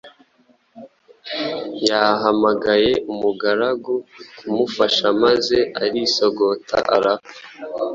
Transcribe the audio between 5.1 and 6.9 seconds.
maze arisogota